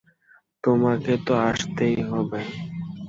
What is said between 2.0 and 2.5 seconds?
হবে।